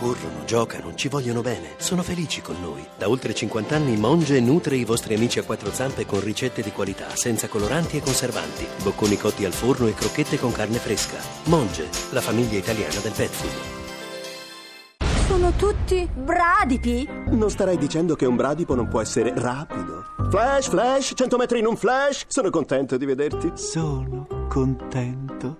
Corrono, 0.00 0.46
giocano, 0.46 0.94
ci 0.94 1.08
vogliono 1.08 1.42
bene, 1.42 1.74
sono 1.76 2.02
felici 2.02 2.40
con 2.40 2.56
noi. 2.62 2.82
Da 2.96 3.10
oltre 3.10 3.34
50 3.34 3.76
anni 3.76 3.98
Monge 3.98 4.40
nutre 4.40 4.76
i 4.76 4.86
vostri 4.86 5.12
amici 5.12 5.38
a 5.38 5.42
quattro 5.42 5.70
zampe 5.70 6.06
con 6.06 6.24
ricette 6.24 6.62
di 6.62 6.72
qualità, 6.72 7.14
senza 7.14 7.48
coloranti 7.48 7.98
e 7.98 8.00
conservanti, 8.00 8.66
bocconi 8.82 9.18
cotti 9.18 9.44
al 9.44 9.52
forno 9.52 9.88
e 9.88 9.92
crocchette 9.92 10.38
con 10.38 10.52
carne 10.52 10.78
fresca. 10.78 11.18
Monge, 11.44 11.86
la 12.12 12.22
famiglia 12.22 12.56
italiana 12.56 12.98
del 13.02 13.12
pet 13.12 13.28
food. 13.28 13.78
Sono 15.26 15.52
tutti 15.52 16.08
bradipi? 16.10 17.06
Non 17.32 17.50
starei 17.50 17.76
dicendo 17.76 18.16
che 18.16 18.24
un 18.24 18.36
bradipo 18.36 18.74
non 18.74 18.88
può 18.88 19.02
essere 19.02 19.34
rapido. 19.36 20.02
Flash, 20.30 20.70
flash, 20.70 21.12
100 21.14 21.36
metri 21.36 21.58
in 21.58 21.66
un 21.66 21.76
flash. 21.76 22.24
Sono 22.26 22.48
contento 22.48 22.96
di 22.96 23.04
vederti. 23.04 23.52
Sono 23.54 24.26
contento 24.48 25.58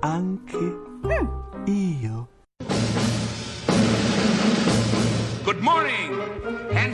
anche 0.00 0.80
io. 1.66 2.28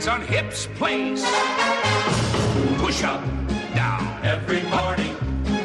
Hands 0.05 0.21
on 0.21 0.27
hips, 0.27 0.67
please. 0.75 1.25
Push 2.77 3.03
up, 3.03 3.25
down. 3.73 4.05
Every 4.21 4.61
morning. 4.69 5.15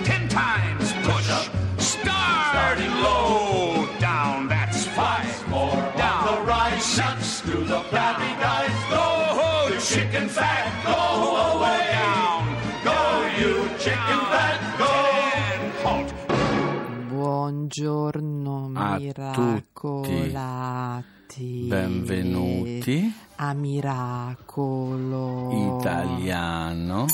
Ten 0.02 0.28
times 0.30 0.94
push. 1.04 1.28
Up. 1.28 1.44
Starting 1.76 2.90
low, 3.02 3.86
down. 3.98 4.48
That's 4.48 4.86
five. 4.86 5.46
More 5.50 5.76
down. 5.94 6.24
the 6.24 6.40
rise. 6.40 6.82
Six 6.82 7.40
through 7.42 7.64
the 7.64 7.80
flabby 7.90 8.32
guys. 8.40 8.72
Go, 8.88 9.68
the 9.74 9.78
chicken 9.78 10.26
fat. 10.30 10.72
Go 10.88 10.96
away. 11.52 11.84
Down. 12.00 12.48
Go, 12.82 12.96
you 13.40 13.68
chicken 13.76 14.20
fat. 14.32 14.58
Go. 14.80 14.88
Ten. 15.20 15.60
Halt. 15.84 16.08
Buongiorno 17.10 18.72
A 18.74 18.96
miracolati. 18.96 20.30
Benvenuti. 21.68 23.28
A 23.42 23.54
miracolo. 23.54 25.48
Italiano. 25.78 27.06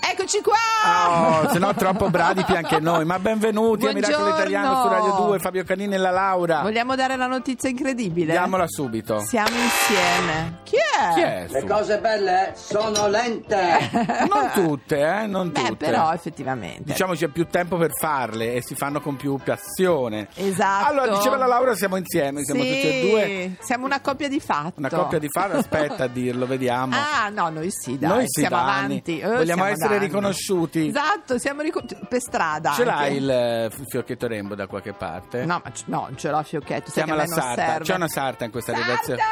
Eccoci 0.00 0.40
qua! 0.42 1.44
Oh, 1.44 1.48
se 1.48 1.60
no 1.60 1.72
troppo 1.74 2.10
bradipi 2.10 2.56
anche 2.56 2.80
noi. 2.80 3.04
Ma 3.04 3.20
benvenuti 3.20 3.86
a 3.86 3.92
Miracolo 3.92 4.30
Buongiorno. 4.30 4.48
Italiano 4.48 4.82
su 4.82 4.88
Radio 4.88 5.12
2, 5.26 5.38
Fabio 5.38 5.62
Canini 5.62 5.94
e 5.94 5.98
la 5.98 6.10
Laura. 6.10 6.62
Vogliamo 6.62 6.96
dare 6.96 7.14
la 7.14 7.28
notizia 7.28 7.68
incredibile? 7.68 8.32
Diamola 8.32 8.66
subito. 8.66 9.20
Siamo 9.20 9.54
insieme. 9.54 10.58
Chi 10.64 10.74
è? 10.74 10.89
Chi 11.14 11.20
è? 11.20 11.46
Le 11.48 11.64
cose 11.66 11.98
belle 11.98 12.52
sono 12.54 13.08
lente. 13.08 13.58
Non 14.30 14.50
tutte, 14.52 14.98
eh? 15.00 15.26
Non 15.26 15.50
Beh, 15.50 15.60
tutte. 15.60 15.86
però 15.86 16.12
effettivamente. 16.12 16.82
Diciamo 16.84 17.14
c'è 17.14 17.28
più 17.28 17.46
tempo 17.46 17.76
per 17.76 17.90
farle 17.98 18.54
e 18.54 18.62
si 18.62 18.74
fanno 18.74 19.00
con 19.00 19.16
più 19.16 19.38
passione. 19.42 20.28
Esatto. 20.34 20.86
Allora, 20.86 21.16
diceva 21.16 21.36
la 21.36 21.46
Laura, 21.46 21.74
siamo 21.74 21.96
insieme, 21.96 22.44
siamo 22.44 22.62
Sì, 22.62 22.68
tutti 22.68 22.86
e 22.88 23.08
due. 23.10 23.56
Siamo 23.60 23.84
una 23.86 24.00
coppia 24.00 24.28
di 24.28 24.40
fatto. 24.40 24.74
Una 24.76 24.88
coppia 24.88 25.18
di 25.18 25.28
fare, 25.30 25.54
aspetta 25.58 26.04
a 26.04 26.06
dirlo, 26.08 26.46
vediamo. 26.46 26.94
Ah, 26.96 27.28
no, 27.28 27.48
noi 27.50 27.70
sì, 27.70 27.98
dai. 27.98 28.08
Noi 28.08 28.24
siamo 28.26 28.56
Dani. 28.56 28.70
avanti. 28.70 29.18
Eh, 29.18 29.22
Vogliamo 29.26 29.44
siamo 29.44 29.64
essere 29.64 29.94
Dani. 29.94 30.06
riconosciuti. 30.06 30.88
Esatto, 30.88 31.38
siamo 31.38 31.62
ricon- 31.62 31.86
per 32.08 32.20
strada. 32.20 32.72
Ce 32.72 32.84
l'hai 32.84 33.16
il 33.16 33.30
eh, 33.30 33.70
fiocchetto 33.88 34.26
Rembo 34.26 34.54
da 34.54 34.66
qualche 34.66 34.92
parte? 34.92 35.44
No, 35.44 35.60
ma 35.64 35.70
c- 35.70 35.82
no, 35.86 36.08
ce 36.16 36.30
l'ho 36.30 36.42
fiocchetto. 36.42 36.90
Chiama 36.90 37.14
la 37.14 37.26
sarta. 37.26 37.64
serve. 37.64 37.84
C'è 37.84 37.94
una 37.94 38.08
sarta 38.08 38.44
in 38.44 38.50
questa 38.50 38.72
Sarta? 38.74 38.88
redazione. 38.88 39.22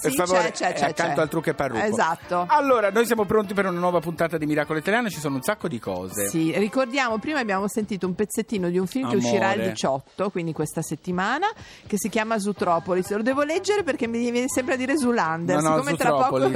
Per 0.00 0.10
Sì, 0.12 0.16
favore, 0.16 0.50
c'è, 0.52 0.72
c'è, 0.74 0.86
è 0.88 0.92
c'è, 0.94 1.07
accanto 1.10 1.16
c'è. 1.16 1.22
al 1.22 1.28
trucco 1.28 1.50
e 1.50 1.54
parrucco. 1.54 1.84
Esatto. 1.84 2.44
Allora, 2.48 2.90
noi 2.90 3.06
siamo 3.06 3.24
pronti 3.24 3.54
per 3.54 3.66
una 3.66 3.78
nuova 3.78 4.00
puntata 4.00 4.36
di 4.38 4.46
Miracolo 4.46 4.78
Italiano. 4.78 5.08
Ci 5.08 5.20
sono 5.20 5.36
un 5.36 5.42
sacco 5.42 5.68
di 5.68 5.78
cose. 5.78 6.28
Sì, 6.28 6.52
ricordiamo, 6.56 7.18
prima 7.18 7.38
abbiamo 7.40 7.68
sentito 7.68 8.06
un 8.06 8.14
pezzettino 8.14 8.68
di 8.68 8.78
un 8.78 8.86
film 8.86 9.04
Amore. 9.06 9.20
che 9.20 9.26
uscirà 9.26 9.52
il 9.54 9.62
18, 9.70 10.30
quindi 10.30 10.52
questa 10.52 10.82
settimana, 10.82 11.46
che 11.86 11.96
si 11.98 12.08
chiama 12.08 12.38
Zootropolis. 12.38 13.10
Lo 13.14 13.22
devo 13.22 13.42
leggere 13.42 13.82
perché 13.82 14.06
mi 14.06 14.30
viene 14.30 14.48
sempre 14.48 14.74
a 14.74 14.76
dire 14.76 14.96
Zoolander, 14.98 15.56
No, 15.60 15.68
no, 15.68 15.74
siccome 15.76 15.96
tra 15.96 16.10
poco 16.12 16.50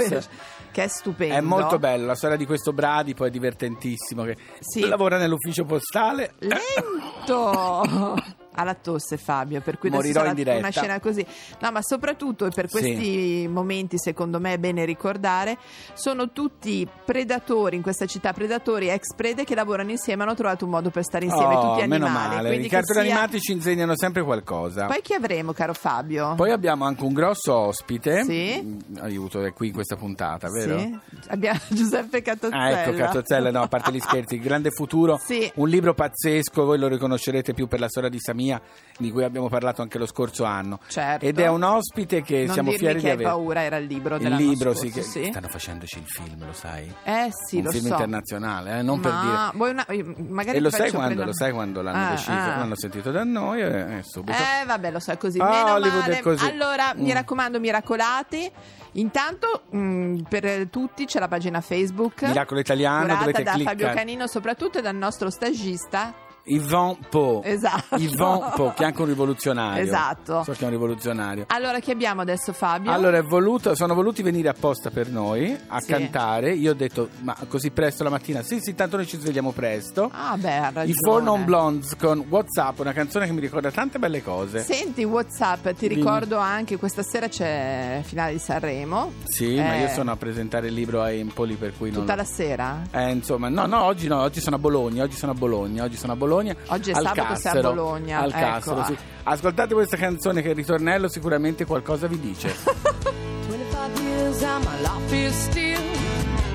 che 0.73 0.85
è 0.85 0.89
stupendo. 0.89 1.35
È 1.35 1.41
molto 1.41 1.79
bello, 1.79 2.07
la 2.07 2.15
storia 2.15 2.37
di 2.37 2.47
questo 2.47 2.73
Bradipo 2.73 3.25
è 3.25 3.31
divertentissimo 3.31 4.25
che 4.25 4.37
Sì. 4.61 4.87
lavora 4.87 5.19
nell'ufficio 5.19 5.65
postale. 5.65 6.35
Lento! 6.39 8.15
Ha 8.55 8.65
la 8.65 8.75
tosse 8.75 9.17
Fabio, 9.17 9.61
per 9.63 9.79
cui 9.79 9.89
adesso 9.89 10.03
Morirò 10.05 10.21
sarà 10.21 10.31
in 10.31 10.37
diretta. 10.37 10.59
una 10.59 10.71
scena 10.71 11.01
così. 11.01 11.25
No, 11.61 11.71
ma 11.71 11.81
soprattutto 11.83 12.47
e 12.47 12.51
per 12.51 12.69
Sì. 12.69 12.79
questi 12.79 13.49
momenti, 13.51 13.97
secondo 13.99 14.39
me 14.41 14.55
è 14.55 14.59
bene 14.59 14.85
ricordare, 14.85 15.57
sono 15.95 16.33
tutti 16.33 16.87
predatori 17.05 17.77
in 17.77 17.83
questa 17.83 18.07
città, 18.07 18.33
predatori 18.33 18.89
ex 18.89 19.15
prede 19.15 19.45
che 19.45 19.55
lavorano 19.55 19.91
insieme, 19.91 20.23
hanno 20.23 20.35
trovato 20.35 20.65
un 20.65 20.71
modo 20.71 20.91
per 20.91 21.03
stare 21.05 21.25
insieme, 21.25 21.55
Oh, 21.55 21.75
tutti 21.75 21.87
meno 21.89 22.05
animali. 22.07 22.35
male, 22.37 22.49
quindi 22.49 22.67
i 22.67 22.71
cartoni 22.71 23.01
sia- 23.07 23.11
animati 23.13 23.41
ci 23.41 23.53
insegnano 23.53 23.97
sempre 23.97 24.23
qualcosa. 24.23 24.87
Poi 24.87 25.01
chi 25.01 25.15
avremo, 25.15 25.53
caro 25.53 25.73
Fabio? 25.73 26.35
Poi 26.35 26.51
abbiamo 26.51 26.85
anche 26.85 27.05
un 27.05 27.13
grosso 27.13 27.55
ospite. 27.55 28.25
Sì. 28.25 28.61
Mm, 28.63 28.79
Aiuto, 29.01 29.43
è 29.45 29.53
qui 29.53 29.69
in 29.69 29.73
questa 29.73 29.97
puntata, 29.97 30.49
vero? 30.51 30.79
Sì. 30.79 30.99
Abbiamo 31.29 31.59
Giuseppe 31.69 32.21
Catozzella. 32.23 32.63
Ah, 32.63 32.71
ecco, 32.81 32.93
Catozzella, 32.97 33.51
no, 33.51 33.63
a 33.63 33.69
parte 33.69 33.93
gli 33.93 34.01
scherzi, 34.01 34.35
il 34.35 34.43
grande 34.43 34.71
futuro, 34.71 35.19
Sì. 35.25 35.51
un 35.57 35.69
libro 35.69 35.95
pazzesco, 35.95 36.65
voi 36.65 36.79
lo 36.79 36.89
riconoscerete 36.89 37.55
più 37.55 37.67
per 37.67 37.81
la 37.81 37.89
storia 37.89 38.09
di 38.11 38.19
Samia, 38.43 38.61
di 38.99 39.11
cui 39.11 39.25
abbiamo 39.25 39.49
parlato 39.49 39.83
anche 39.83 39.99
lo 39.99 40.07
scorso 40.07 40.45
anno. 40.45 40.79
Certo. 40.89 41.25
Ed 41.25 41.39
è 41.39 41.47
un 41.49 41.63
ospite 41.63 42.23
che 42.23 42.45
Non 42.45 42.53
siamo 42.55 42.71
dirmi 42.71 42.85
fieri 42.87 42.95
che 42.97 43.01
di 43.01 43.07
hai 43.09 43.13
avere. 43.15 43.29
paura, 43.31 43.63
era 43.63 43.77
il 43.77 43.87
libro 43.87 44.17
Il 44.17 44.29
libro, 44.35 44.75
scorso, 44.75 44.85
sì, 44.87 44.91
che 44.93 45.03
sì. 45.03 45.25
stanno 45.31 45.49
facendoci 45.49 45.99
il 45.99 46.05
film, 46.07 46.45
lo 46.47 46.53
sai? 46.53 46.93
Eh 47.05 47.29
sì, 47.47 47.57
un 47.59 47.65
lo 47.65 47.71
film 47.71 47.87
so. 47.87 47.93
internazionale, 47.93 48.79
eh, 48.79 48.83
non 48.83 49.01
per 49.01 49.13
dire. 49.13 49.33
Ma 49.33 49.51
vuoi 49.55 49.71
una- 49.71 49.87
magari 50.29 50.59
E 50.59 50.61
lo 50.61 50.71
sai, 50.71 50.91
quando, 50.91 50.99
prendere- 51.07 51.27
lo 51.27 51.35
sai 51.35 51.53
quando 51.53 51.83
l'hanno 51.83 52.07
Ah, 52.07 52.11
deciso? 52.11 52.31
ah. 52.33 52.57
L'hanno 52.57 52.77
sentito 52.77 53.11
da 53.11 53.25
noi 53.25 53.61
e 53.63 53.97
eh, 53.99 54.03
subito. 54.03 54.37
Eh 54.37 54.65
vabbè 54.67 54.91
lo 54.91 55.01
so 55.01 55.13
è 55.13 55.17
così 55.17 55.39
Ah, 55.41 55.49
Meno 55.49 55.73
Hollywood 55.75 56.01
male. 56.01 56.19
è 56.19 56.21
così. 56.21 56.45
Allora 56.45 56.93
mi 56.95 57.11
Mm. 57.11 57.15
raccomando 57.15 57.61
miracolati 57.61 58.51
Intanto 58.97 59.63
mh, 59.71 60.25
per 60.29 60.67
tutti 60.69 61.07
c'è 61.07 61.19
la 61.19 61.27
pagina 61.27 61.63
Facebook 61.63 62.25
Miracolo 62.25 62.61
Italiano, 62.61 63.17
dovete 63.17 63.43
da 63.43 63.53
Fabio 63.53 63.65
cliccare. 63.75 63.95
Canino 63.95 64.27
soprattutto 64.27 64.79
e 64.81 64.83
dal 64.83 64.95
nostro 64.95 65.31
stagista 65.31 66.13
Yvon 66.45 66.97
Po. 67.09 67.41
Esatto. 67.45 67.97
Yvon 67.97 68.51
Po, 68.57 68.73
che 68.75 68.83
è 68.83 68.87
anche 68.87 69.01
un 69.01 69.07
rivoluzionario. 69.07 69.83
Esatto. 69.85 70.43
So 70.43 70.53
che 70.53 70.61
è 70.63 70.65
un 70.65 70.71
rivoluzionario. 70.71 71.45
Allora 71.49 71.79
chi 71.79 71.93
abbiamo 71.93 72.21
adesso 72.23 72.53
Fabio? 72.53 72.91
Allora, 72.91 73.19
è 73.19 73.23
voluto, 73.23 73.77
sono 73.77 73.95
voluti 73.95 74.23
venire 74.23 74.49
apposta 74.49 74.91
per 74.91 75.09
noi 75.09 75.57
a 75.69 75.79
Sì. 75.81 75.87
cantare. 75.93 76.53
Io 76.55 76.73
ho 76.73 76.75
detto, 76.75 77.11
ma 77.21 77.37
così 77.49 77.71
presto 77.71 78.03
la 78.03 78.11
mattina? 78.11 78.43
Sì, 78.43 78.59
sì, 78.61 78.75
tanto 78.75 78.97
noi 78.97 79.07
ci 79.07 79.19
svegliamo 79.21 79.53
presto. 79.53 80.11
Ah 80.13 80.37
beh 80.37 80.57
ha 80.57 80.71
ragione 80.73 80.87
I 80.91 80.95
Four 80.95 81.23
Non 81.23 81.45
Blondes 81.45 81.95
con 81.97 82.25
WhatsApp, 82.29 82.81
una 82.81 82.93
canzone 82.93 83.27
che 83.27 83.33
mi 83.33 83.41
ricorda 83.41 83.71
tante 83.71 84.01
belle 84.01 84.23
cose. 84.23 84.63
Senti 84.65 85.05
Whatsapp 85.05 85.69
ti 85.69 85.87
Dimmi. 85.87 85.95
ricordo 85.95 86.39
anche 86.39 86.77
questa 86.77 87.03
sera 87.05 87.29
c'è 87.29 88.01
finale 88.05 88.33
di 88.33 88.39
Sanremo 88.41 89.13
Sì, 89.25 89.55
ma 89.57 89.75
Eh, 89.77 89.81
io 89.83 89.89
sono 89.91 90.11
a 90.11 90.17
presentare 90.17 90.67
il 90.69 90.75
libro 90.75 91.03
a 91.03 91.11
Empoli, 91.13 91.55
per 91.55 91.73
cui 91.77 91.91
non. 91.91 92.01
Tutta 92.01 92.17
la 92.17 92.25
sera? 92.25 92.83
Eh, 92.91 93.11
insomma, 93.11 93.49
no, 93.49 93.67
no, 93.67 93.83
oggi 93.85 94.09
no, 94.09 94.21
oggi 94.21 94.41
sono 94.41 94.57
a 94.57 94.59
Bologna, 94.59 95.05
oggi 95.05 95.17
sono 95.17 95.31
a 95.33 95.35
Bologna, 95.37 95.85
oggi 95.85 95.97
sono 95.97 96.13
a 96.13 96.17
Bologna. 96.17 96.31
Oggi 96.37 96.91
è 96.91 96.95
al 96.95 97.03
sabato, 97.03 97.15
sei 97.15 97.25
a 97.25 97.27
Cassero, 97.27 97.75
Bologna, 97.75 98.19
Al 98.21 98.29
ecco. 98.31 98.39
Cassero, 98.39 98.85
sì. 98.85 98.97
Ascoltate 99.25 99.75
questa 99.75 99.97
canzone 99.97 100.43
che 100.43 100.49
il 100.51 100.55
ritornello 100.55 101.09
sicuramente 101.09 101.65
qualcosa 101.65 102.07
vi 102.07 102.19
dice. 102.19 102.55
25 103.49 104.03
years 104.05 104.43
and 104.43 104.65
my 104.65 104.81
life 104.81 105.13
is 105.13 105.35
still 105.35 105.81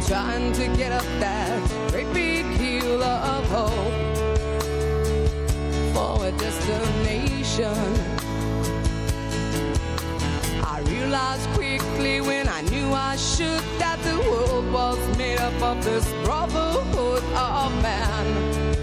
trying 0.07 0.51
to 0.53 0.67
get 0.77 0.91
up 0.91 1.05
that 1.19 1.61
great 1.91 2.11
big 2.13 2.45
hill 2.57 3.01
of 3.03 3.45
hope 3.49 4.17
for 5.93 6.25
a 6.25 6.31
destination. 6.31 7.73
I 10.63 10.81
realized 10.85 11.47
quickly 11.53 12.21
when 12.21 12.47
I 12.47 12.61
knew 12.61 12.91
I 12.93 13.15
should 13.15 13.61
that 13.79 13.99
the 14.03 14.17
world 14.29 14.71
was 14.71 15.17
made 15.17 15.39
up 15.39 15.61
of 15.61 15.83
this 15.83 16.05
brotherhood 16.23 17.23
of 17.35 17.71
man. 17.81 18.76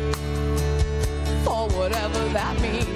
Whatever 1.85 2.29
that 2.31 2.59
means 2.63 2.94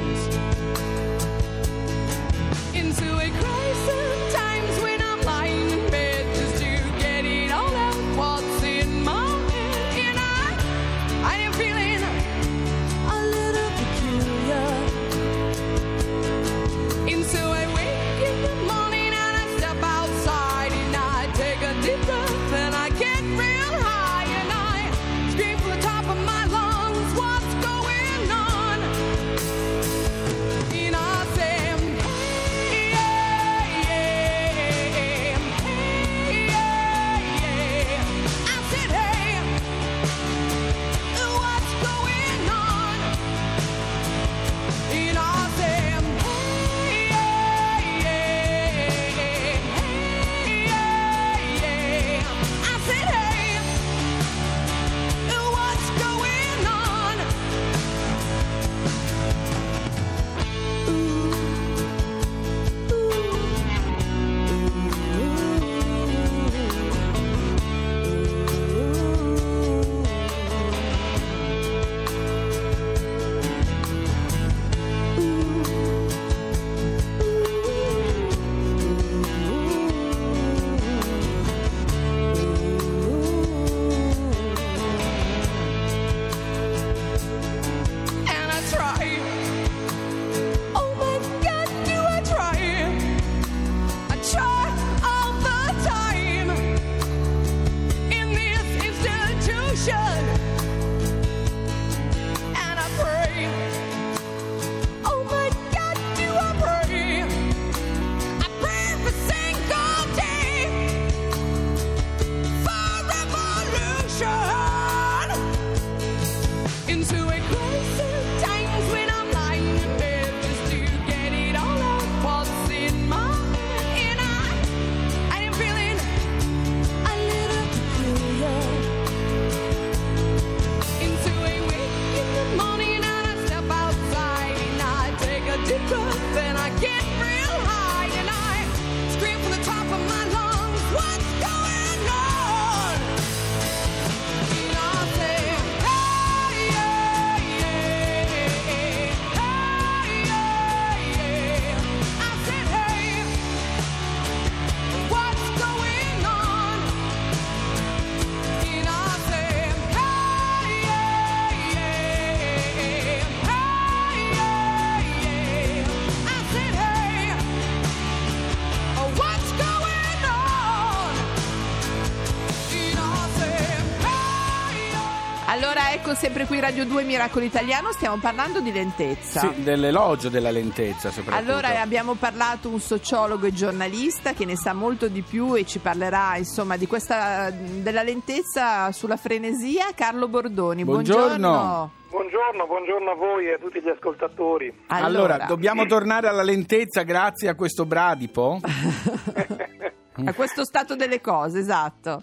ecco 176.08 176.14
sempre 176.14 176.46
qui 176.46 176.58
Radio 176.58 176.86
2 176.86 177.02
Miracolo 177.02 177.44
Italiano, 177.44 177.92
stiamo 177.92 178.16
parlando 178.16 178.60
di 178.60 178.72
lentezza. 178.72 179.40
Sì, 179.40 179.62
dell'elogio 179.62 180.30
della 180.30 180.50
lentezza 180.50 181.10
soprattutto. 181.10 181.50
Allora 181.50 181.80
abbiamo 181.82 182.14
parlato 182.14 182.70
un 182.70 182.80
sociologo 182.80 183.46
e 183.46 183.52
giornalista 183.52 184.32
che 184.32 184.46
ne 184.46 184.56
sa 184.56 184.72
molto 184.72 185.08
di 185.08 185.20
più 185.20 185.54
e 185.54 185.66
ci 185.66 185.80
parlerà 185.80 186.36
insomma 186.38 186.78
di 186.78 186.86
questa 186.86 187.50
della 187.50 188.02
lentezza 188.02 188.90
sulla 188.92 189.16
frenesia, 189.16 189.88
Carlo 189.94 190.28
Bordoni. 190.28 190.82
Buongiorno. 190.84 191.92
Buongiorno, 192.08 192.66
buongiorno 192.66 193.10
a 193.10 193.14
voi 193.14 193.48
e 193.48 193.52
a 193.52 193.58
tutti 193.58 193.82
gli 193.82 193.88
ascoltatori. 193.90 194.84
Allora, 194.86 195.44
dobbiamo 195.46 195.84
tornare 195.84 196.26
alla 196.26 196.42
lentezza 196.42 197.02
grazie 197.02 197.50
a 197.50 197.54
questo 197.54 197.84
bradipo? 197.84 198.60
a 200.24 200.32
questo 200.32 200.64
stato 200.64 200.96
delle 200.96 201.20
cose, 201.20 201.58
esatto. 201.58 202.22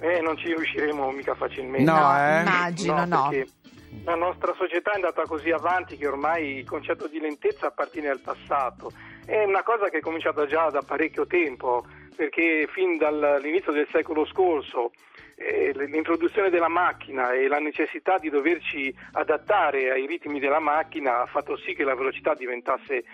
Eh, 0.00 0.20
non 0.20 0.36
ci 0.36 0.46
riusciremo 0.46 1.10
mica 1.10 1.34
facilmente. 1.34 1.90
No, 1.90 1.98
No, 1.98 2.16
eh? 2.16 2.40
immagino, 2.40 3.04
no. 3.04 3.28
perché 3.28 3.50
La 4.04 4.14
nostra 4.14 4.54
società 4.54 4.92
è 4.92 4.94
andata 4.94 5.22
così 5.22 5.50
avanti 5.50 5.96
che 5.96 6.06
ormai 6.06 6.58
il 6.58 6.64
concetto 6.64 7.06
di 7.08 7.18
lentezza 7.20 7.66
appartiene 7.66 8.08
al 8.08 8.20
passato. 8.20 8.90
È 9.26 9.42
una 9.44 9.62
cosa 9.62 9.88
che 9.88 9.98
è 9.98 10.00
cominciata 10.00 10.46
già 10.46 10.70
da 10.70 10.80
parecchio 10.80 11.26
tempo, 11.26 11.84
perché 12.16 12.68
fin 12.72 12.96
dall'inizio 12.98 13.72
del 13.72 13.88
secolo 13.90 14.24
scorso 14.26 14.92
eh, 15.36 15.72
l'introduzione 15.74 16.50
della 16.50 16.68
macchina 16.68 17.32
e 17.32 17.48
la 17.48 17.58
necessità 17.58 18.18
di 18.18 18.28
doverci 18.30 18.94
adattare 19.12 19.90
ai 19.90 20.06
ritmi 20.06 20.38
della 20.38 20.60
macchina 20.60 21.22
ha 21.22 21.26
fatto 21.26 21.56
sì 21.56 21.74
che 21.74 21.82
la 21.82 21.94
velocità 21.94 22.34
diventasse 22.34 23.04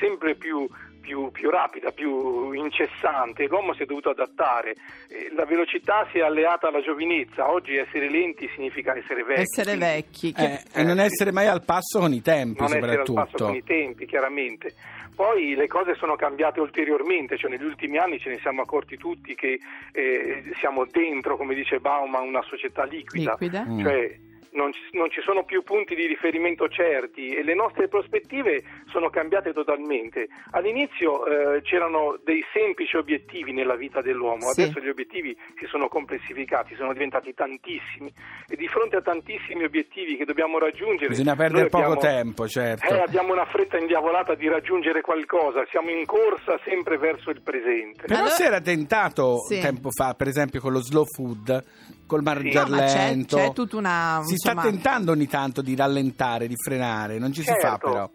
sempre 0.00 0.34
più, 0.34 0.68
più, 1.06 1.30
più 1.30 1.48
rapida, 1.50 1.92
più 1.92 2.50
incessante. 2.52 3.46
L'uomo 3.46 3.72
si 3.74 3.82
è 3.82 3.86
dovuto 3.86 4.10
adattare. 4.10 4.74
Eh, 5.08 5.30
La 5.36 5.44
velocità 5.44 6.06
si 6.10 6.18
è 6.18 6.22
alleata 6.22 6.68
alla 6.68 6.80
giovinezza. 6.82 7.48
Oggi 7.50 7.76
essere 7.76 8.10
lenti 8.10 8.48
significa 8.54 8.96
essere 8.96 9.22
vecchi. 9.22 9.40
Essere 9.42 9.76
vecchi. 9.76 10.32
Che- 10.32 10.44
Eh, 10.72 10.80
e 10.80 10.82
non 10.82 10.98
essere 10.98 11.30
mai 11.30 11.46
al 11.46 11.62
passo 11.64 12.00
con 12.00 12.12
i 12.12 12.20
tempi 12.22 12.60
non 12.60 12.68
essere 12.72 12.90
al 12.90 12.96
passo 12.98 13.04
soprattutto. 13.06 13.44
con 13.46 13.54
i 13.54 13.62
tempi, 13.62 14.06
chiaramente. 14.06 14.74
Poi 15.14 15.54
le 15.54 15.66
cose 15.66 15.94
sono 15.94 16.14
cambiate 16.16 16.60
ulteriormente, 16.60 17.38
cioè 17.38 17.50
negli 17.50 17.64
ultimi 17.64 17.96
anni 17.96 18.18
ce 18.18 18.28
ne 18.28 18.38
siamo 18.40 18.60
accorti 18.62 18.98
tutti 18.98 19.34
che 19.34 19.58
eh, 19.92 20.42
siamo 20.58 20.84
dentro, 20.84 21.36
come 21.38 21.54
dice 21.54 21.78
Bauman, 21.78 22.26
una 22.26 22.42
società 22.42 22.84
liquida, 22.84 23.30
Liquida. 23.38 23.64
Mm. 23.66 23.80
cioè 23.82 24.18
non 24.56 24.72
ci, 24.72 24.80
non 24.92 25.10
ci 25.10 25.20
sono 25.20 25.44
più 25.44 25.62
punti 25.62 25.94
di 25.94 26.06
riferimento 26.06 26.68
certi 26.68 27.28
e 27.28 27.42
le 27.44 27.54
nostre 27.54 27.88
prospettive 27.88 28.62
sono 28.90 29.10
cambiate 29.10 29.52
totalmente. 29.52 30.28
All'inizio 30.52 31.26
eh, 31.26 31.60
c'erano 31.62 32.18
dei 32.24 32.42
semplici 32.52 32.96
obiettivi 32.96 33.52
nella 33.52 33.76
vita 33.76 34.00
dell'uomo, 34.00 34.50
Sì. 34.52 34.62
adesso 34.62 34.80
gli 34.80 34.88
obiettivi 34.88 35.36
si 35.60 35.66
sono 35.66 35.88
complessificati, 35.88 36.74
sono 36.74 36.92
diventati 36.92 37.34
tantissimi 37.34 38.12
e 38.48 38.56
di 38.56 38.66
fronte 38.68 38.96
a 38.96 39.02
tantissimi 39.02 39.64
obiettivi 39.64 40.16
che 40.16 40.24
dobbiamo 40.24 40.58
raggiungere 40.58 41.08
Bisogna 41.08 41.36
perdere 41.36 41.60
noi 41.62 41.70
poco 41.70 41.92
abbiamo- 41.92 42.00
tempo, 42.00 42.48
certo. 42.48 42.92
eh, 42.94 42.98
abbiamo 43.00 43.32
una 43.32 43.44
fretta 43.46 43.76
indiavolata 43.78 44.34
di 44.34 44.48
raggiungere 44.48 45.02
qualcosa, 45.02 45.64
siamo 45.70 45.90
in 45.90 46.06
corsa 46.06 46.58
sempre 46.64 46.96
verso 46.96 47.30
il 47.30 47.42
presente. 47.42 48.06
Però 48.06 48.20
Allora- 48.20 48.34
si 48.34 48.42
era 48.42 48.60
tentato 48.60 49.38
Sì. 49.46 49.60
tempo 49.60 49.90
fa, 49.90 50.14
per 50.14 50.28
esempio 50.28 50.60
con 50.60 50.72
lo 50.72 50.80
slow 50.80 51.04
food, 51.04 51.64
col 52.06 52.22
mangiar 52.22 52.68
No, 52.68 52.76
ma 52.76 52.84
c'è- 52.84 53.16
c'è 53.26 53.52
tutta 53.52 53.76
una, 53.76 54.20
Si 54.22 54.36
sta 54.52 54.62
tentando 54.62 55.12
ogni 55.12 55.26
tanto 55.26 55.62
di 55.62 55.74
rallentare, 55.74 56.46
di 56.46 56.56
frenare, 56.56 57.18
non 57.18 57.32
ci 57.32 57.42
si 57.42 57.52
fa 57.52 57.70
Certo. 57.70 57.90
però. 57.90 58.10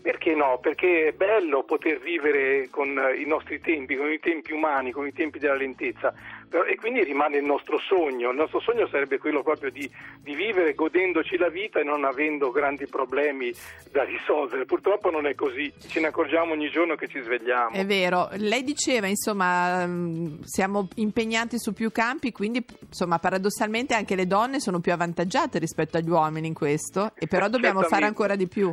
Perché 0.00 0.34
no? 0.34 0.58
Perché 0.60 1.08
è 1.08 1.12
bello 1.12 1.64
poter 1.64 2.00
vivere 2.00 2.68
con 2.70 2.88
i 2.88 3.26
nostri 3.26 3.60
tempi, 3.60 3.94
con 3.96 4.10
i 4.10 4.18
tempi 4.18 4.52
umani, 4.52 4.90
con 4.90 5.06
i 5.06 5.12
tempi 5.12 5.38
della 5.38 5.56
lentezza. 5.56 6.14
E 6.50 6.76
quindi 6.76 7.04
rimane 7.04 7.38
il 7.38 7.44
nostro 7.44 7.78
sogno. 7.78 8.30
Il 8.30 8.36
nostro 8.36 8.60
sogno 8.60 8.86
sarebbe 8.88 9.18
quello 9.18 9.42
proprio 9.42 9.70
di, 9.70 9.88
di 10.22 10.34
vivere 10.34 10.74
godendoci 10.74 11.36
la 11.36 11.48
vita 11.48 11.80
e 11.80 11.84
non 11.84 12.04
avendo 12.04 12.50
grandi 12.50 12.86
problemi 12.86 13.52
da 13.92 14.04
risolvere. 14.04 14.64
Purtroppo 14.64 15.10
non 15.10 15.26
è 15.26 15.34
così, 15.34 15.72
ce 15.86 16.00
ne 16.00 16.08
accorgiamo 16.08 16.52
ogni 16.52 16.70
giorno 16.70 16.94
che 16.94 17.08
ci 17.08 17.20
svegliamo. 17.20 17.76
È 17.76 17.84
vero, 17.84 18.28
lei 18.32 18.62
diceva, 18.62 19.06
insomma, 19.06 19.86
mm, 19.86 20.40
siamo 20.42 20.88
impegnati 20.96 21.58
su 21.58 21.72
più 21.72 21.90
campi, 21.92 22.32
quindi 22.32 22.64
insomma, 22.86 23.18
paradossalmente 23.18 23.94
anche 23.94 24.14
le 24.14 24.26
donne 24.26 24.60
sono 24.60 24.80
più 24.80 24.92
avvantaggiate 24.92 25.58
rispetto 25.58 25.98
agli 25.98 26.08
uomini 26.08 26.46
in 26.46 26.54
questo, 26.54 27.12
e 27.14 27.26
però 27.26 27.48
dobbiamo 27.48 27.82
fare 27.82 28.06
ancora 28.06 28.36
di 28.36 28.48
più. 28.48 28.72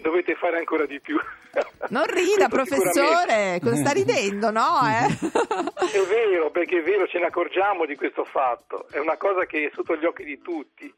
Dovete 0.00 0.34
fare 0.34 0.58
ancora 0.58 0.86
di 0.86 1.00
più. 1.00 1.18
Non 1.88 2.04
rida, 2.06 2.48
professore, 2.48 3.58
cosa 3.60 3.74
sta 3.74 3.90
ridendo, 3.90 4.50
no? 4.50 4.78
Eh? 4.86 5.06
È 5.90 6.00
vero, 6.06 6.50
perché 6.50 6.78
è 6.78 6.82
vero, 6.82 7.08
ce 7.08 7.18
ne 7.18 7.26
accorgiamo 7.26 7.84
di 7.86 7.96
questo 7.96 8.24
fatto, 8.24 8.86
è 8.92 8.98
una 8.98 9.16
cosa 9.16 9.44
che 9.46 9.66
è 9.66 9.70
sotto 9.74 9.96
gli 9.96 10.04
occhi 10.04 10.22
di 10.22 10.40
tutti, 10.40 10.92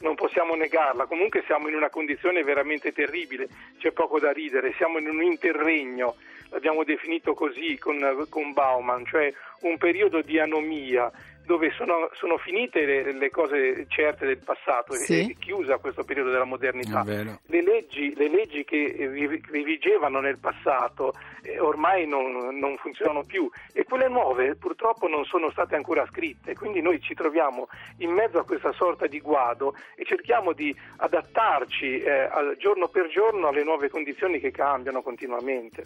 non 0.00 0.14
possiamo 0.14 0.54
negarla, 0.54 1.06
comunque 1.06 1.42
siamo 1.46 1.68
in 1.68 1.74
una 1.74 1.88
condizione 1.88 2.42
veramente 2.42 2.92
terribile, 2.92 3.48
c'è 3.78 3.92
poco 3.92 4.18
da 4.18 4.32
ridere, 4.32 4.74
siamo 4.76 4.98
in 4.98 5.08
un 5.08 5.22
interregno, 5.22 6.16
l'abbiamo 6.50 6.84
definito 6.84 7.34
così 7.34 7.78
con, 7.78 8.26
con 8.28 8.52
Bauman, 8.52 9.04
cioè 9.06 9.32
un 9.60 9.76
periodo 9.78 10.20
di 10.22 10.38
anomia 10.38 11.10
dove 11.46 11.70
sono, 11.76 12.08
sono 12.14 12.38
finite 12.38 12.86
le, 12.86 13.12
le 13.12 13.28
cose 13.28 13.84
certe 13.88 14.24
del 14.24 14.38
passato, 14.42 14.94
Sì. 14.94 15.30
è 15.30 15.36
chiusa 15.38 15.76
questo 15.76 16.02
periodo 16.02 16.30
della 16.30 16.44
modernità. 16.46 17.02
Le 17.48 17.62
leggi, 17.62 18.14
le 18.14 18.30
leggi 18.30 18.64
che 18.64 19.08
vi- 19.12 19.26
vi 19.26 19.62
vigevano 19.62 20.20
nel 20.20 20.38
passato 20.38 21.12
eh, 21.42 21.60
ormai 21.60 22.06
non, 22.06 22.58
non 22.58 22.78
funzionano 22.78 23.24
più 23.24 23.46
e 23.74 23.84
quelle 23.84 24.08
nuove 24.08 24.54
purtroppo 24.54 25.06
non 25.06 25.24
sono 25.26 25.50
state 25.50 25.74
ancora 25.74 26.06
scritte, 26.10 26.54
quindi 26.54 26.80
noi 26.80 26.98
ci 27.02 27.12
troviamo 27.12 27.68
in 27.98 28.10
mezzo 28.12 28.38
a 28.38 28.44
questa 28.46 28.72
sorta 28.72 29.06
di 29.06 29.20
guado 29.20 29.74
e 29.96 30.04
cerchiamo 30.06 30.52
di 30.54 30.74
adattarci 30.96 31.98
eh, 32.00 32.10
al- 32.10 32.56
giorno 32.58 32.88
per 32.88 33.08
giorno 33.08 33.48
alle 33.48 33.64
nuove 33.64 33.90
condizioni 33.90 34.40
che 34.40 34.50
cambiano 34.50 35.02
continuamente. 35.02 35.84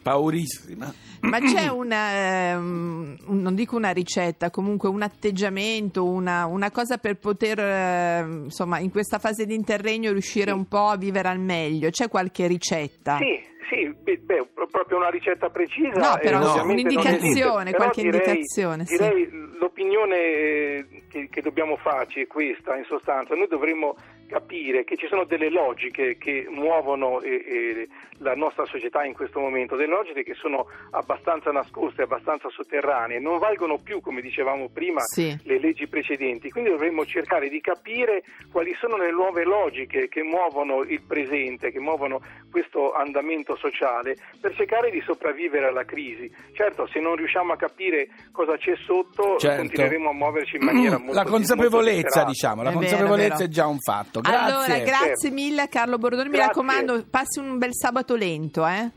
Paurissima. 0.58 0.92
Ma 1.20 1.38
c'è 1.40 1.68
una, 1.72 2.56
un- 2.58 3.16
non 3.26 3.54
dico 3.54 3.76
una 3.76 3.90
ricetta, 3.90 4.50
comunque 4.50 4.88
un 4.88 5.02
atteggiamento, 5.02 6.04
una, 6.04 6.46
una 6.46 6.70
cosa 6.70 6.98
per 6.98 7.16
poter, 7.16 7.58
ehm, 7.58 8.44
insomma, 8.44 8.78
in 8.78 8.90
questa 8.90 9.18
fase 9.18 9.46
di 9.46 9.54
interregno 9.54 10.12
riuscire 10.12 10.50
un 10.50 10.66
po' 10.66 10.86
a 10.88 10.96
vivere 10.96 11.28
al 11.28 11.40
meglio? 11.40 11.90
C'è 11.90 12.08
qualche 12.08 12.46
ricetta? 12.46 13.18
Sì, 13.18 13.38
sì, 13.70 13.94
beh, 14.02 14.18
beh, 14.18 14.46
pro- 14.54 14.66
proprio 14.66 14.98
una 14.98 15.10
ricetta 15.10 15.48
precisa. 15.50 15.98
No, 15.98 16.18
però 16.20 16.38
no. 16.38 16.50
ovviamente 16.50 16.82
non 16.82 16.94
un'indicazione, 17.04 17.72
qualche 17.72 18.02
direi- 18.02 18.20
indicazione, 18.26 18.86
sì. 18.86 18.96
Direi 18.96 19.28
l'opinione 19.58 21.04
che, 21.08 21.28
che 21.30 21.40
dobbiamo 21.42 21.76
farci 21.76 22.20
è 22.20 22.26
questa, 22.26 22.76
in 22.76 22.84
sostanza. 22.84 23.34
Noi 23.34 23.48
dovremmo 23.48 23.96
capire 24.28 24.84
che 24.84 24.96
ci 24.96 25.06
sono 25.08 25.24
delle 25.24 25.50
logiche 25.50 26.16
che 26.18 26.46
muovono 26.48 27.20
eh, 27.22 27.28
eh, 27.30 27.88
la 28.18 28.34
nostra 28.34 28.64
società 28.66 29.04
in 29.04 29.14
questo 29.14 29.40
momento, 29.40 29.76
delle 29.76 29.92
logiche 29.92 30.22
che 30.22 30.34
sono 30.34 30.66
abbastanza 30.90 31.50
nascoste, 31.50 32.02
abbastanza 32.02 32.48
sotterranee, 32.50 33.18
non 33.20 33.38
valgono 33.38 33.78
più, 33.78 34.00
come 34.00 34.20
dicevamo 34.20 34.68
prima, 34.68 35.00
Sì. 35.02 35.36
le 35.44 35.58
leggi 35.58 35.86
precedenti, 35.86 36.50
quindi 36.50 36.70
dovremmo 36.70 37.04
cercare 37.06 37.48
di 37.48 37.60
capire 37.60 38.22
quali 38.52 38.74
sono 38.80 38.96
le 38.96 39.10
nuove 39.10 39.44
logiche 39.44 40.08
che 40.08 40.22
muovono 40.22 40.82
il 40.82 41.00
presente, 41.06 41.70
che 41.70 41.80
muovono 41.80 42.20
questo 42.50 42.92
andamento 42.92 43.56
sociale 43.56 44.16
per 44.40 44.54
cercare 44.54 44.90
di 44.90 45.00
sopravvivere 45.00 45.66
alla 45.66 45.84
crisi. 45.84 46.30
Certo, 46.52 46.86
se 46.88 47.00
non 47.00 47.16
riusciamo 47.16 47.52
a 47.52 47.56
capire 47.56 48.08
cosa 48.32 48.56
c'è 48.56 48.74
sotto, 48.84 49.36
Certo. 49.38 49.56
continueremo 49.58 50.10
a 50.10 50.12
muoverci 50.12 50.56
in 50.56 50.64
maniera 50.64 50.98
molto 50.98 51.14
La 51.14 51.24
consapevolezza, 51.24 52.24
molto 52.24 52.30
diciamo, 52.32 52.62
la 52.62 52.70
È 52.70 52.74
consapevolezza 52.74 53.34
vero. 53.36 53.44
è 53.44 53.48
già 53.48 53.66
un 53.66 53.78
fatto. 53.78 54.17
Grazie. 54.20 54.52
Allora, 54.54 54.78
grazie 54.78 55.30
mille 55.30 55.68
Carlo 55.68 55.98
Bordoni, 55.98 56.24
mi 56.28 56.36
Grazie. 56.36 56.46
raccomando, 56.46 57.04
passi 57.10 57.38
un 57.38 57.58
bel 57.58 57.70
sabato 57.74 58.14
lento, 58.14 58.66
eh? 58.66 58.90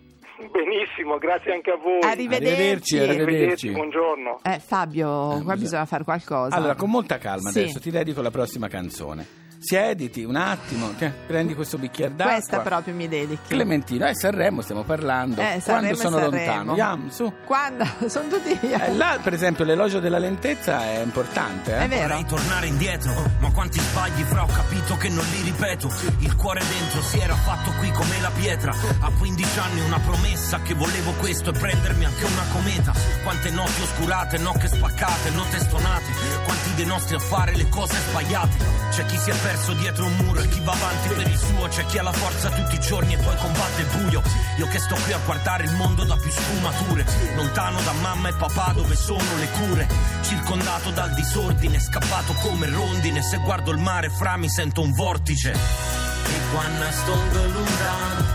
Benissimo, 0.52 1.18
grazie 1.20 1.54
anche 1.54 1.70
a 1.72 1.76
voi. 1.78 2.00
Arrivederci. 2.02 2.98
Arrivederci, 2.98 2.98
arrivederci. 2.98 3.72
buongiorno. 3.72 4.40
Eh, 4.44 4.60
Fabio, 4.60 5.08
qua 5.08 5.34
bisogna- 5.38 5.56
bisogna 5.56 5.86
fare 5.86 6.04
qualcosa. 6.04 6.56
Allora, 6.56 6.76
con 6.76 6.90
molta 6.90 7.18
calma 7.20 7.52
Sì. 7.52 7.60
adesso 7.60 7.80
ti 7.80 7.92
dedico 7.92 8.22
la 8.22 8.32
prossima 8.32 8.68
canzone. 8.68 9.28
Siediti 9.64 10.24
un 10.24 10.38
attimo, 10.38 10.90
ti- 10.98 11.12
prendi 11.28 11.54
questo 11.54 11.78
bicchiere 11.78 12.16
d'acqua. 12.16 12.34
Questa 12.34 12.60
proprio 12.62 12.96
mi 12.96 13.08
dedichi. 13.08 13.54
Clementino, 13.54 14.08
eh, 14.08 14.16
Sanremo 14.16 14.62
stiamo 14.62 14.82
parlando. 14.82 15.40
Eh, 15.40 15.62
Quando 15.62 15.62
Sanremo 15.62 15.92
e 15.94 15.96
sono 15.98 16.18
Sanremo. 16.18 16.36
lontano, 16.48 16.76
Yam, 16.76 17.10
su. 17.10 17.32
Quando? 17.46 17.86
Sono 18.10 18.28
tutti 18.28 18.58
via. 18.60 18.86
Eh, 18.86 18.96
là, 18.96 19.20
per 19.22 19.34
esempio, 19.34 19.64
l'elogio 19.64 20.00
della 20.00 20.18
lentezza 20.18 20.82
è 20.84 21.02
importante. 21.04 21.76
Eh? 21.76 21.84
È 21.84 21.88
vero. 21.88 22.08
Vorrei 22.08 22.26
tornare 22.26 22.66
indietro, 22.66 23.14
ma 23.40 23.52
quanti 23.52 23.80
sbagli 23.80 24.24
fra 24.24 24.42
ho 24.42 24.48
capito 24.48 24.98
che 24.98 25.10
non 25.10 25.24
li 25.30 25.42
ripeto. 25.44 25.92
Il 26.22 26.36
cuore 26.36 26.62
dentro 26.68 27.02
si 27.04 27.20
era 27.20 27.36
fatto 27.36 27.70
qui 27.78 27.92
come 27.92 28.20
la 28.20 28.32
pietra. 28.32 28.72
A 29.02 29.12
15 29.16 29.60
anni 29.60 29.82
una 29.82 30.00
promessa 30.00 30.60
che 30.62 30.74
volevo 30.74 31.12
questo 31.20 31.52
e 31.52 31.54
prendermi 31.54 32.04
anche 32.06 32.26
una 32.26 32.44
cometa. 32.52 32.94
Quante 33.24 33.52
notti 33.52 33.80
oscurate, 33.84 34.40
nocche 34.40 34.68
spaccate, 34.68 35.30
note 35.36 35.60
stonate. 35.60 36.12
Quanti 36.46 36.74
dei 36.74 36.86
nostri 36.88 37.16
a 37.16 37.20
fare 37.20 37.56
le 37.56 37.70
cose 37.70 37.94
sbagliate. 38.10 38.80
C'è 38.90 39.06
chi 39.06 39.18
si 39.18 39.30
è 39.30 39.34
perso 39.34 39.50
dietro 39.74 40.06
un 40.06 40.16
muro 40.18 40.40
e 40.40 40.48
chi 40.48 40.62
va 40.64 40.72
avanti 40.72 41.08
per 41.10 41.28
il 41.28 41.38
suo. 41.38 41.68
C'è 41.68 41.86
chi 41.86 41.98
ha 41.98 42.04
la 42.04 42.12
forza 42.12 42.50
tutti 42.50 42.76
i 42.76 42.80
giorni 42.80 43.14
e 43.14 43.18
poi 43.18 43.36
combatte 43.36 43.82
il 43.82 43.88
buio. 43.88 44.22
Io 44.58 44.68
che 44.68 44.80
sto 44.80 44.96
qui 44.96 45.12
a 45.12 45.20
guardare 45.26 45.64
il 45.64 45.74
mondo 45.74 46.04
da 46.04 46.16
più 46.16 46.30
sfumature. 46.32 47.06
Lontano 47.36 47.82
da 47.82 47.92
mamma 47.94 48.30
e 48.30 48.34
papà 48.34 48.72
dove 48.74 48.96
sono 48.96 49.36
le 49.38 49.48
cure. 49.50 49.88
Circondato 50.22 50.92
dal 50.92 51.14
disordine, 51.14 51.80
scappato 51.80 52.34
come 52.34 52.68
rondine. 52.68 53.22
Se 53.22 53.38
guardo 53.38 53.72
il 53.72 53.80
mare 53.80 54.10
fra 54.10 54.38
mi 54.38 54.50
sento 54.50 54.82
un 54.82 54.94
vortice. 54.94 55.52
E 55.52 56.40
quando 56.52 56.86
sto 56.92 57.14
lontano, 57.14 58.26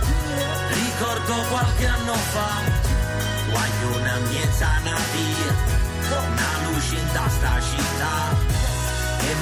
ricordo 0.68 1.35
qualche 1.49 1.87
anno 1.87 2.14
fa. 2.14 2.94
Voglio 3.50 3.99
una 3.99 4.16
mia 4.28 4.46
via, 5.12 5.54
una 6.18 6.70
luce 6.70 6.94
in 6.94 7.08
sta 7.08 7.61
città. 7.61 8.45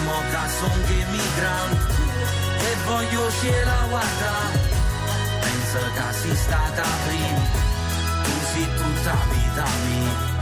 Mo 0.05 0.19
che 0.31 0.51
son 0.59 0.85
che 0.87 1.05
migrante, 1.11 1.93
e 2.59 2.77
voglio 2.87 3.27
uscire 3.27 3.63
a 3.63 3.87
guardare. 3.89 4.59
Penso 5.41 5.79
che 5.95 6.13
sei 6.21 6.37
stata 6.37 6.83
prima, 7.07 7.41
tu 8.23 8.31
sei 8.53 8.69
tutta 8.77 9.17
vita 9.31 9.65
mia. 9.87 10.33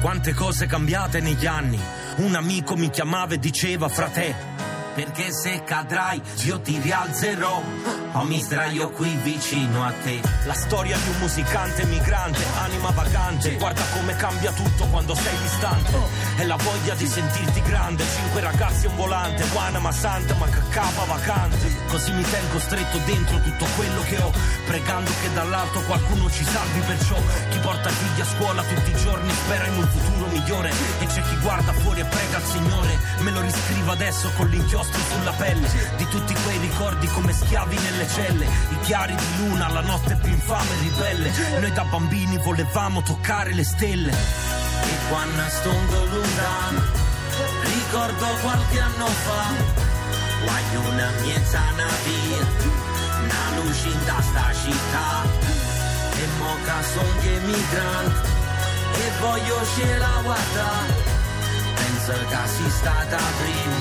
Quante 0.00 0.34
cose 0.34 0.66
cambiate 0.66 1.20
negli 1.20 1.46
anni, 1.46 1.80
un 2.16 2.34
amico 2.34 2.76
mi 2.76 2.90
chiamava 2.90 3.34
e 3.34 3.38
diceva 3.38 3.88
frate. 3.88 4.50
Perché 4.94 5.32
se 5.32 5.64
cadrai 5.64 6.20
io 6.42 6.60
ti 6.60 6.78
rialzerò 6.78 7.62
o 8.12 8.22
mi 8.24 8.38
sdraio 8.40 8.90
qui 8.90 9.08
vicino 9.22 9.82
a 9.86 9.92
te. 10.02 10.20
La 10.44 10.52
storia 10.52 10.98
di 10.98 11.08
un 11.08 11.18
musicante 11.20 11.86
migrante, 11.86 12.44
anima 12.62 12.90
vagante. 12.90 13.56
Guarda 13.56 13.82
come 13.94 14.14
cambia 14.16 14.52
tutto 14.52 14.84
quando 14.88 15.14
sei 15.14 15.34
distante. 15.38 15.92
E 16.42 16.44
la 16.44 16.56
voglia 16.56 16.94
di 16.96 17.06
sentirti 17.06 17.62
grande. 17.62 18.04
Cinque 18.16 18.40
ragazzi 18.40 18.86
e 18.86 18.88
un 18.88 18.96
volante, 18.96 19.44
buona 19.52 19.78
ma 19.78 19.92
santa, 19.92 20.34
ma 20.34 20.48
cacapa 20.48 21.04
vacante. 21.04 21.72
Così 21.86 22.10
mi 22.10 22.24
tengo 22.28 22.58
stretto 22.58 22.98
dentro 23.06 23.40
tutto 23.42 23.64
quello 23.76 24.00
che 24.00 24.16
ho. 24.16 24.32
Pregando 24.66 25.12
che 25.20 25.32
dall'alto 25.34 25.80
qualcuno 25.82 26.28
ci 26.28 26.42
salvi 26.42 26.80
perciò. 26.80 27.14
Chi 27.48 27.58
porta 27.58 27.90
figli 27.90 28.20
a 28.22 28.24
scuola 28.24 28.64
tutti 28.64 28.90
i 28.90 28.96
giorni 28.96 29.30
spera 29.30 29.66
in 29.66 29.76
un 29.76 29.86
futuro 29.86 30.26
migliore. 30.32 30.72
E 30.98 31.06
c'è 31.06 31.22
chi 31.22 31.36
guarda 31.36 31.72
fuori 31.74 32.00
e 32.00 32.04
prega 32.06 32.36
al 32.38 32.44
Signore. 32.44 32.98
Me 33.20 33.30
lo 33.30 33.40
riscrivo 33.40 33.92
adesso 33.92 34.28
con 34.36 34.48
l'inchiostro 34.48 35.00
sulla 35.12 35.32
pelle. 35.34 35.68
Di 35.96 36.08
tutti 36.08 36.34
quei 36.42 36.58
ricordi 36.58 37.06
come 37.06 37.32
schiavi 37.32 37.78
nelle 37.78 38.08
celle. 38.08 38.46
I 38.46 38.80
chiari 38.80 39.14
di 39.14 39.46
luna, 39.46 39.68
la 39.68 39.82
notte 39.82 40.16
più 40.16 40.32
infame 40.32 40.70
e 40.70 40.80
ribelle. 40.80 41.32
Noi 41.60 41.72
da 41.72 41.84
bambini 41.84 42.36
volevamo 42.38 43.00
toccare 43.02 43.54
le 43.54 43.64
stelle. 43.64 44.61
E 44.82 44.98
quando 45.08 45.42
sto 45.48 45.70
lontano, 45.70 46.82
ricordo 47.62 48.26
qualche 48.42 48.80
anno 48.80 49.06
fa. 49.06 49.44
Voglio 50.44 50.80
una 50.90 51.10
miezana 51.22 51.86
via, 52.04 52.46
una 53.22 53.62
luce 53.62 53.88
in 53.88 54.00
sta 54.00 54.52
città. 54.52 55.22
E 56.14 56.26
mo 56.38 56.54
che 56.64 56.84
son 56.92 57.18
che 57.20 57.38
migrante, 57.40 58.28
e 58.94 59.10
voglio 59.20 59.60
uscire 59.60 60.02
a 60.02 60.20
guardare. 60.22 61.11
Penso 61.74 62.12
che 62.12 62.36
sei 62.46 62.70
stata 62.70 63.16
prima, 63.16 63.76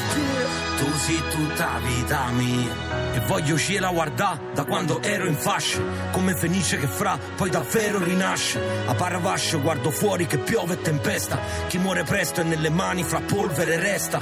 tu 0.77 0.98
sei 0.98 1.21
tutta 1.29 1.79
vita 1.83 2.25
mia. 2.31 2.74
E 3.13 3.19
voglio 3.21 3.55
a 3.86 3.91
guardare 3.91 4.39
da 4.53 4.63
quando 4.63 5.01
ero 5.01 5.25
in 5.27 5.36
fascia, 5.36 5.81
come 6.12 6.36
fenice 6.36 6.77
che 6.77 6.88
fra, 6.88 7.17
poi 7.36 7.50
davvero 7.50 8.03
rinasce. 8.03 8.62
A 8.86 8.93
Paravascio 8.93 9.62
guardo 9.62 9.91
fuori 9.91 10.27
che 10.27 10.38
piove 10.38 10.75
e 10.75 10.81
tempesta, 10.81 11.39
chi 11.67 11.77
muore 11.77 12.03
presto 12.03 12.41
e 12.41 12.43
nelle 12.43 12.69
mani 12.69 13.03
fra 13.03 13.19
polvere 13.19 13.77
resta. 13.79 14.21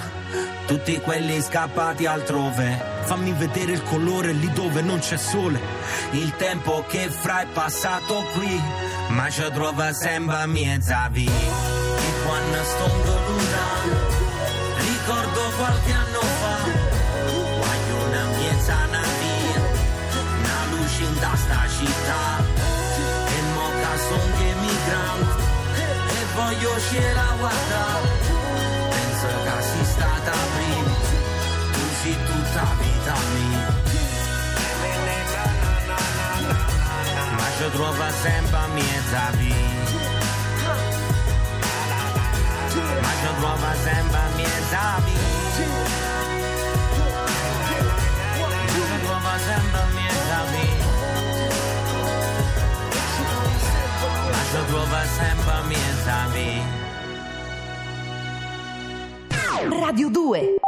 Tutti 0.66 1.00
quelli 1.00 1.42
scappati 1.42 2.06
altrove, 2.06 2.80
fammi 3.06 3.34
vedere 3.34 3.72
il 3.72 3.84
colore 3.84 4.32
lì 4.34 4.52
dove 4.54 4.82
non 4.82 5.00
c'è 5.00 5.18
sole. 5.18 5.60
Il 6.12 6.36
tempo 6.36 6.86
che 6.88 7.10
fra 7.10 7.42
è 7.42 7.48
passato 7.48 8.24
qui, 8.34 8.62
ma 9.08 9.30
ci 9.30 9.44
trova 9.52 9.92
sempre 9.94 10.46
mezza 10.46 11.10
via. 11.12 11.32
E 11.32 12.24
quando 12.24 12.64
sto 12.64 13.19
qualche 15.60 15.92
anno 15.92 16.22
fa, 16.40 16.58
voglio 17.60 17.96
una 18.08 18.26
miezana 18.38 19.02
via, 19.20 19.62
una 20.40 20.60
luce 20.72 21.04
in 21.04 21.16
sta 21.16 21.62
città. 21.78 22.24
E 23.36 23.42
mo 23.54 23.68
che 23.82 23.94
son 24.08 24.28
che 24.38 24.50
migrante, 24.64 25.44
e 26.16 26.22
voglio 26.36 26.70
uscire 26.76 27.20
a 27.30 27.34
guardare. 27.38 28.08
Penso 28.90 29.28
che 29.44 29.56
sei 29.70 29.86
stata 29.86 30.32
prima, 30.56 30.94
tu 31.74 31.84
sei 32.02 32.18
tutta 32.30 32.64
vita 32.80 33.16
mia. 33.36 33.68
Ma 37.38 37.48
ci 37.58 37.68
trova 37.74 38.10
sempre 38.22 38.68
mezza 38.74 39.24
via. 39.38 39.59
Sempre 55.20 55.62
mezza 55.68 56.28
via. 56.34 56.78
Radio 59.82 60.10
2 60.10 60.59